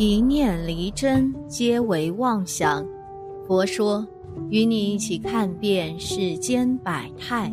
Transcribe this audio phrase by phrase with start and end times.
[0.00, 2.86] 一念离真，皆为妄想。
[3.48, 4.06] 佛说，
[4.48, 7.52] 与你一起看遍世间百态。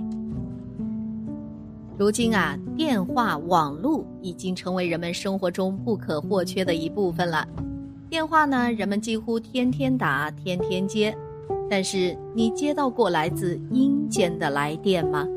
[1.97, 7.47] 如今啊，电话、网络已经成为人们生活中不可或缺的一部分了。
[8.11, 11.17] 电话呢，人们几乎天天打，天天接。
[11.67, 15.27] 但是，你接到过来自阴间的来电吗？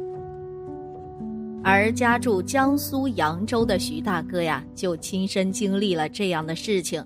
[1.62, 7.04] 而家住江苏扬州的徐大哥呀，就亲身经历了这样的事情。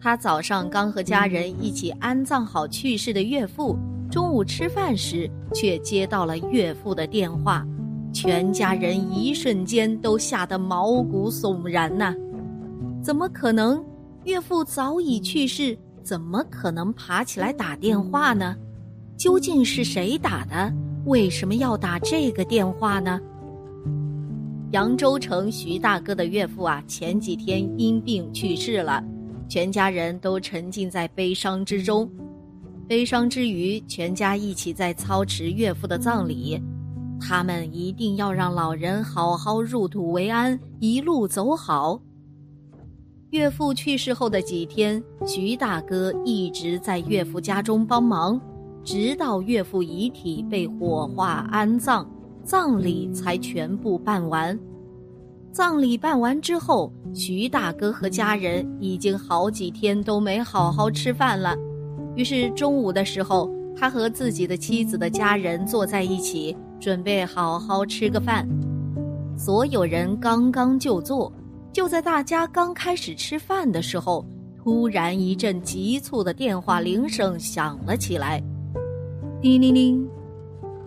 [0.00, 3.76] 他早上刚和家人一起安葬好去世的岳父，
[4.10, 7.66] 中午吃饭时却接到了岳父的电话，
[8.12, 12.14] 全家人一瞬间都吓得毛骨悚然呐！
[13.02, 13.82] 怎么可能？
[14.24, 18.56] 岳父早已去世，怎么可能爬起来打电话呢？
[19.16, 20.72] 究竟是谁打的？
[21.06, 23.18] 为什么要打这个电话呢？
[24.76, 29.02] 扬州城徐大哥的岳父啊，前几天因病去世了，
[29.48, 32.06] 全家人都沉浸在悲伤之中。
[32.86, 36.60] 悲伤之余，全家一起在操持岳父的葬礼。
[37.18, 41.98] 他们一定要让老人好好入土为安，一路走好。
[43.30, 48.38] 岳父去世后的几天，徐大哥一直在岳父家中帮忙，
[48.84, 52.06] 直到岳父遗体被火化安葬。
[52.46, 54.56] 葬礼才全部办完，
[55.50, 61.56] 葬礼办完之后，徐大哥和家人已经好几天都没好好吃饭了。
[62.14, 68.48] 于是中午的时候，他和自己的妻子的家人坐在一起，准备好好吃个饭。
[69.36, 71.32] 所有人刚刚就坐，
[71.72, 74.24] 就在大家刚开始吃饭的时候，
[74.56, 78.40] 突然一阵急促的电话铃声响了起来，
[79.42, 80.08] 叮铃铃。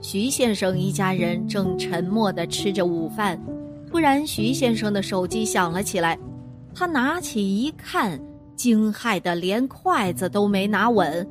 [0.02, 3.38] 徐先生一家人正沉默地吃着午饭，
[3.92, 6.18] 突然，徐先生的手机响了起来。
[6.74, 8.18] 他拿起一看，
[8.56, 11.28] 惊骇的连筷子都没拿稳。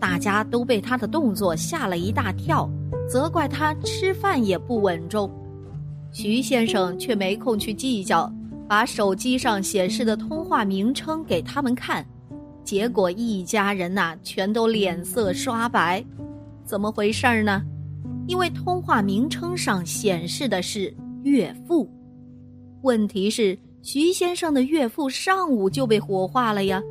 [0.00, 2.70] 大家都被他的动作吓了一大跳，
[3.08, 5.30] 责怪他吃饭也不稳重。
[6.10, 8.32] 徐先生却没空去计较，
[8.66, 12.06] 把手机上显示的通话名称给他们看，
[12.64, 16.02] 结果一家人呐全都脸色刷白。
[16.64, 17.62] 怎么回事儿呢？
[18.26, 20.92] 因为通话名称上显示的是
[21.22, 21.88] 岳父，
[22.82, 26.82] 问题是徐先生的岳父上午就被火化了呀。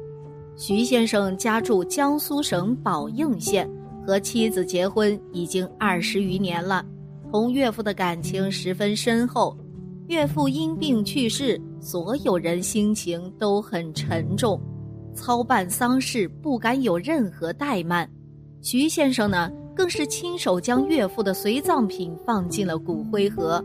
[0.58, 3.70] 徐先生家住江苏省宝应县，
[4.08, 6.86] 和妻子结婚已经二十余年了，
[7.32, 9.58] 同岳父的感情十分深厚。
[10.08, 14.62] 岳父因病去世，所有人心情都很沉重，
[15.14, 18.10] 操办丧事不敢有任何怠慢。
[18.62, 19.52] 徐先生呢？
[19.76, 23.64] 更是亲手将岳父的随葬品放进了骨灰盒，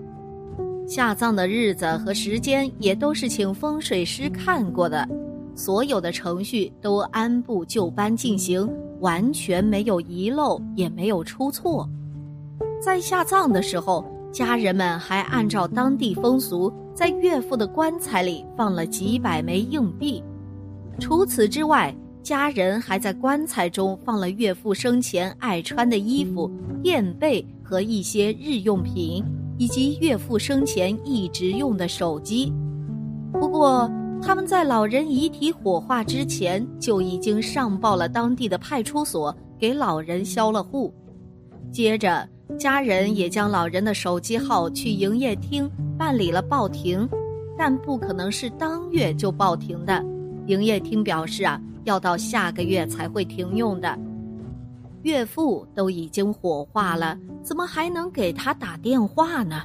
[0.86, 5.08] 下葬的日子和时间也都是请风水师看过的，
[5.54, 8.68] 所有的程序都按部就班进行，
[8.98, 11.88] 完全没有遗漏，也没有出错。
[12.82, 20.22] 在下葬的时候，家人们还按照当地风俗，在岳父的棺材里放了几百枚硬币。
[20.98, 26.50] 除此之外，家人还在棺材中放了岳父生前爱穿的衣服、
[26.82, 29.24] 垫被和一些日用品，
[29.58, 32.52] 以及岳父生前一直用的手机。
[33.32, 33.90] 不过，
[34.22, 40.92] 他们在老人遗体火化之前就已经上报了当地的派出所，给老人销了户。
[41.72, 47.08] 接着，家人也将老人的手机号去营业厅办理了报停，
[47.56, 50.04] 但不可能是当月就报停的。
[50.46, 51.60] 营业厅表示啊。
[51.84, 53.98] 要到下个月才会停用的。
[55.02, 59.62] 岳父都已经火化了，怎么还能给他打电话呢？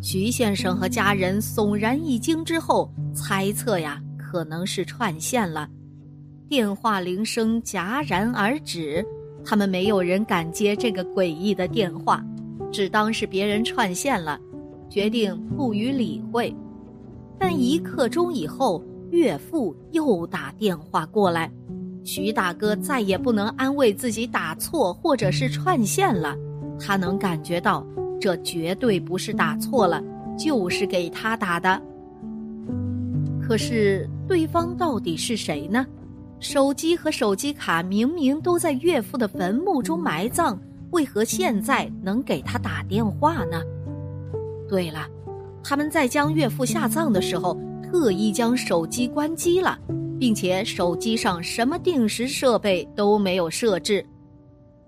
[0.00, 5.68] 徐先生和家人悚然一惊之后，猜测呀，可能是串线了。
[6.48, 9.04] 电话铃声戛然而止，
[9.44, 12.24] 他们没有人敢接这个诡异的电话，
[12.70, 14.38] 只当是别人串线了，
[14.88, 16.54] 决定不予理会。
[17.38, 18.80] 但一刻钟以后。
[19.14, 21.48] 岳父又打电话过来，
[22.02, 26.36] 徐大哥再也不能安慰自己打错或者是串线了，
[26.80, 27.86] 他能感觉到
[28.20, 30.02] 这绝对不是打错了，
[30.36, 31.80] 就是给他打的。
[33.40, 35.86] 可是对方到底是谁呢？
[36.40, 40.58] 手机和手机卡明明都在岳父的坟墓中埋葬，
[40.90, 43.62] 为何现在能给他打电话呢？
[44.68, 45.06] 对了，
[45.62, 47.56] 他们在将岳父下葬的时候。
[47.94, 49.78] 特意将手机关机了，
[50.18, 54.04] 并且手机上什么定时设备都没有设置。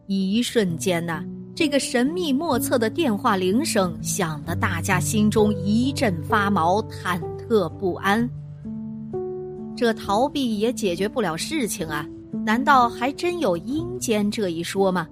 [0.09, 1.25] 一瞬间呐，
[1.55, 8.29] 这个神秘莫测的电话铃声响得大家心中一阵发毛，忐忑不安。
[9.77, 12.05] 这逃避也解决不了事情啊！
[12.45, 15.07] 难道还真有阴间这一说吗？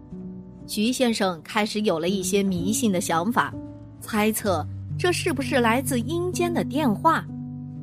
[0.66, 3.54] 徐先生开始有了一些迷信的想法，
[4.00, 4.66] 猜测
[4.98, 7.24] 这是不是来自阴间的电话，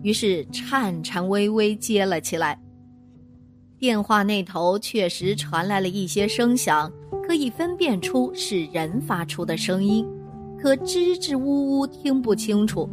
[0.03, 2.59] 于是颤颤巍巍接了起来。
[3.77, 6.92] 电话那头确实传来了一些声响，
[7.27, 10.07] 可以分辨出是人发出的声音，
[10.59, 12.89] 可支支吾吾听不清楚。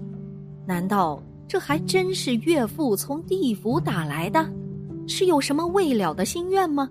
[0.67, 4.51] 难道这还真是岳父从地府打来的？
[5.07, 6.89] 是有什么未了的心愿吗？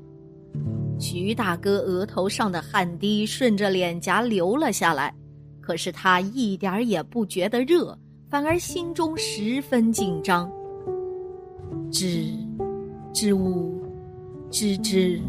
[1.00, 5.14] 徐大哥额头上的汗滴顺着脸颊流了下来，
[5.62, 7.96] 可是他一点儿也不觉得热，
[8.30, 10.52] 反而心中十分紧张。
[11.90, 12.38] 吱，
[13.14, 13.82] 吱呜，
[14.52, 15.22] 吱吱。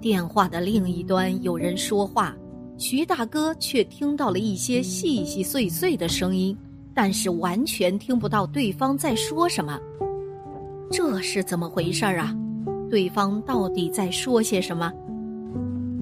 [0.00, 2.36] 电话的另一端有人说话，
[2.78, 6.56] 徐大哥却听到了一些细细碎碎的声音，
[6.94, 9.76] 但是完全听不到对方在说什么。
[10.92, 12.32] 这是怎么回事啊？
[12.88, 14.92] 对方到底在说些什么？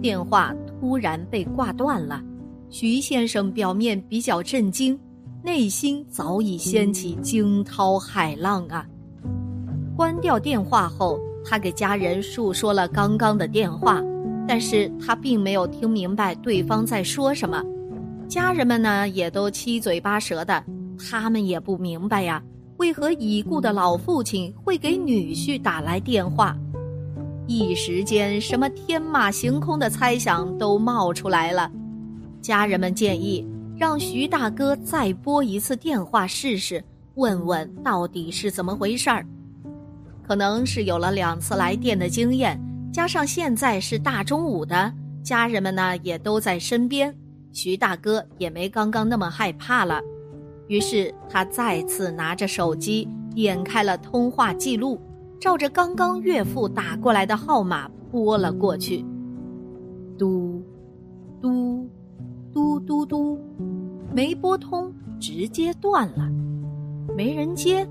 [0.02, 2.22] 电话突然被挂断了。
[2.68, 4.98] 徐先生表面比较震惊，
[5.48, 8.84] 内心早已掀起惊涛骇浪啊！
[9.96, 13.98] 关掉电话后，他给家人述说了刚刚的电话，
[14.46, 17.64] 但是他并没有听明白对方在说什么。
[18.28, 20.62] 家人们呢，也都七嘴八舌的，
[20.98, 22.42] 他们也不明白呀。
[22.76, 26.54] 为何已故的老父亲会给女婿打来电话？
[27.46, 31.72] 一时间，什么天马行空的猜想都冒出来了。
[32.42, 33.48] 家人们建议
[33.78, 36.82] 让徐大哥再拨一次电话试试，
[37.14, 39.24] 问问到底是怎么回事儿。
[40.26, 42.60] 可能是有了两次来电的经验，
[42.92, 44.92] 加上现在是大中午的，
[45.22, 47.14] 家人们呢也都在身边，
[47.52, 50.00] 徐大哥也没刚刚那么害怕了。
[50.66, 55.00] 于是他再次拿着手机，点开了通话记录，
[55.40, 59.06] 照着刚刚岳父打过来的号码拨了过去。
[60.18, 60.60] 嘟，
[61.40, 61.88] 嘟，
[62.52, 63.38] 嘟嘟嘟，
[64.12, 66.28] 没拨通，直接断了，
[67.16, 67.86] 没人接。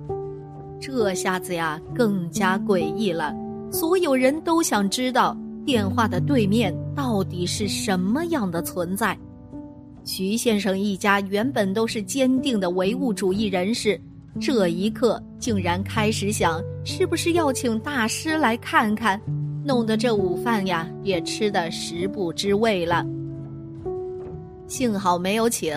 [0.80, 3.36] 这下子呀，更加诡异了。
[3.72, 9.18] 所有人都想知道电话的对面到底是什么样的存在。
[10.04, 14.00] 徐先生一家原本都是坚定的唯物主义人士，
[14.40, 19.20] 这一刻竟然开始想是不是要请大师来看看，
[19.66, 23.06] 弄得这午饭呀也吃得食不知味了。
[24.68, 25.76] 幸好没有请。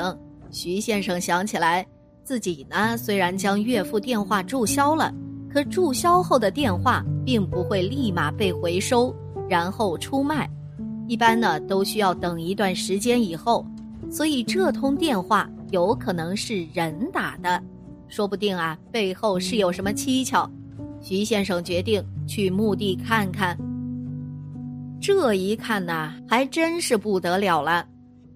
[0.50, 1.86] 徐先生想起来，
[2.24, 5.14] 自己呢虽然将岳父电话注销了，
[5.52, 9.14] 可注销后的电话并不会立马被回收，
[9.48, 10.50] 然后出卖，
[11.06, 13.64] 一般呢都需要等一段时间以后。
[14.10, 17.62] 所以这通电话有可能是人打的，
[18.08, 20.50] 说不定啊，背后是有什么蹊跷。
[21.00, 23.56] 徐先生决定去墓地看看。
[25.00, 27.86] 这一看呐，还真是不得了了，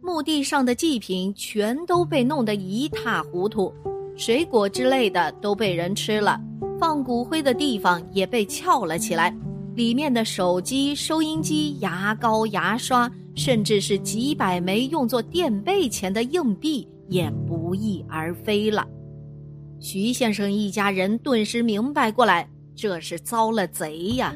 [0.04, 3.72] 墓地上的祭品全都被弄得一塌糊涂，
[4.16, 6.38] 水果之类的都被人吃了，
[6.78, 9.34] 放骨灰的地方也被撬了起来，
[9.74, 13.10] 里面的手机、收音机、牙膏、牙刷。
[13.36, 18.86] 甚至是几百枚用作垫背钱的硬币也不翼而飞了。
[19.80, 24.32] 徐先生一家人顿时明白过来，这是遭了贼呀！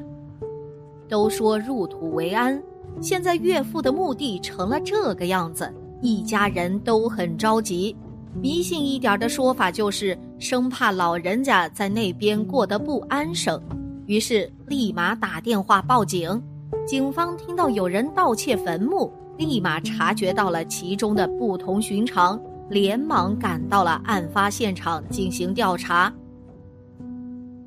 [1.09, 2.63] 都说入土为安，
[3.01, 5.73] 现在岳父的墓地成了这个样子，
[6.03, 7.97] 一家人都很着急。
[8.41, 13.61] 迷信一点的说法就是，生怕老人家在那边过得不安生，
[14.07, 16.41] 于是立马打电话报警。
[16.87, 26.13] 警方听到有人盗窃坟墓，立马察觉到了其中的不同寻常，连忙赶到了案发现场进行调查。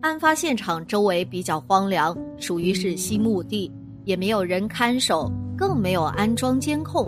[0.02, 3.72] 案发现场周围比较荒凉，属于是新墓地，
[4.04, 7.08] 也没有人看守，更没有安装监控。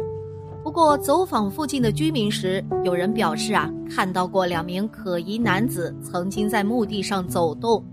[0.63, 7.83] 不过走访附近的居民时，有人表示啊，看到过两名可疑男子曾经在墓地上走动。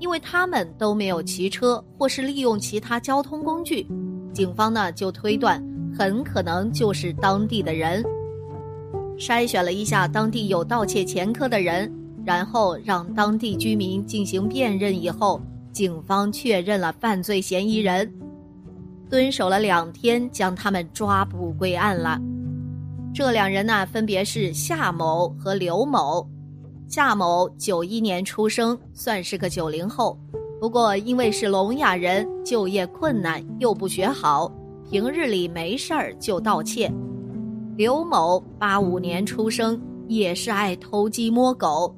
[0.00, 3.84] 因为他们都没有骑车或是利用其他交通工具，
[4.32, 5.60] 警方呢就推断
[5.92, 8.02] 很可能就是当地的人。
[9.18, 11.92] 筛选了一下当地有盗窃前科的人，
[12.28, 15.40] 然后让当地居民进行辨认以后，
[15.72, 18.12] 警方确认了犯罪嫌疑人，
[19.08, 22.20] 蹲守了两天，将他们抓捕归案了。
[23.14, 26.28] 这两人呢，分别是夏某和刘某。
[26.86, 30.14] 夏某九一年出生，算是个九零后，
[30.60, 34.52] 不过因为是聋哑人，就业困难又不学好，
[34.90, 36.92] 平日里没事儿就盗窃。
[37.74, 41.94] 刘某八五年出生，也是爱偷鸡摸狗，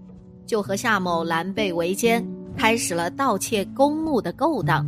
[0.50, 2.26] 就和夏某狼狈为奸，
[2.57, 4.85] 开始了盗窃公墓的勾当。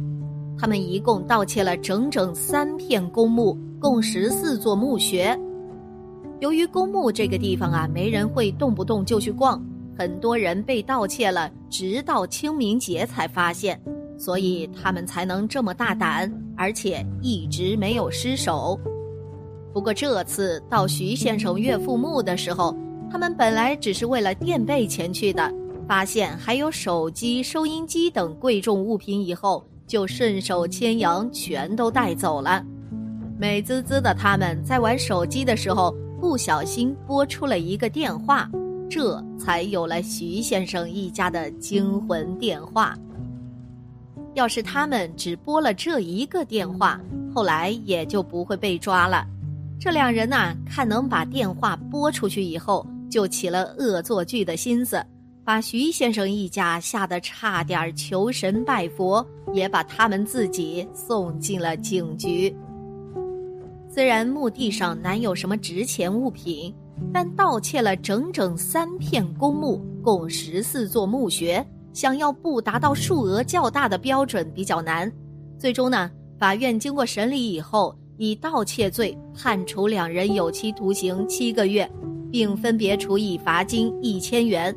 [0.58, 5.38] 他们一共盗窃了整整三片公墓，共十四座墓穴。
[6.40, 9.64] 由于公墓这个地方啊，没人会动不动就去逛，
[9.96, 13.80] 很多人被盗窃了，直到清明节才发现，
[14.18, 18.76] 所以他们才能这么大胆，而且一直没有失手。
[19.72, 22.76] 不过这次到徐先生岳父墓的时候，
[23.12, 25.52] 他们本来只是为了垫背前去的，
[25.86, 29.62] 发现还有手机、收音机等贵重物品以后。
[29.84, 32.64] 就顺手牵羊，全都带走了。
[33.36, 38.48] 美滋滋的他们在玩手机的时候，不小心拨出了一个电话，
[38.88, 42.96] 这才有了徐先生一家的惊魂电话。
[44.32, 46.98] 要是他们只拨了这一个电话，
[47.34, 49.26] 后来也就不会被抓了。
[49.78, 55.04] 这两人呐，看能把电话拨出去以后，就起了恶作剧的心思。
[55.44, 62.54] 把徐先生一家吓得差点求神拜佛，也把他们自己送进了警局。
[63.90, 66.72] 虽然墓地上难有什么值钱物品，
[67.12, 75.12] 但盗窃了整整三片公墓，共十四座墓穴，想要不达到数额较大的标准比较难。
[75.58, 81.90] 最终呢，法院经过审理以后，以盗窃罪判处两人有期徒刑七个月，
[82.32, 84.74] 并分别处以罚金一千元。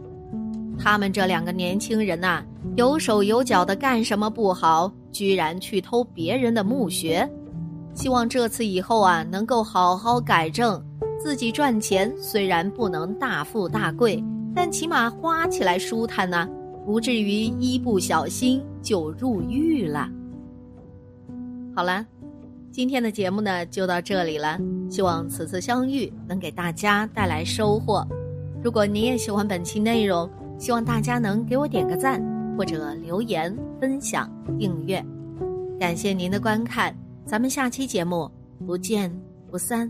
[0.78, 2.44] 他们这两个年轻人呐，
[2.76, 7.28] 有手有脚的干什么不好，居然去偷别人的墓穴。
[7.94, 10.84] 希望这次以后啊，能够好好改正。
[11.18, 14.22] 自己赚钱虽然不能大富大贵，
[14.54, 16.48] 但起码花起来舒坦呢，
[16.86, 20.10] 不至于一不小心就入狱了。
[21.74, 22.06] 好了，
[22.76, 24.60] 今天的节目呢就到这里了。
[24.90, 28.06] 希望此次相遇能给大家带来收获。
[28.62, 30.30] 如果你也喜欢本期内容，
[30.60, 32.22] 希望大家能给我点个赞，
[32.58, 34.30] 或者留言、分享、
[34.60, 35.02] 订阅，
[35.80, 36.94] 感谢您的观看，
[37.26, 38.30] 咱们下期节目
[38.68, 39.10] 不见
[39.50, 39.90] 不散。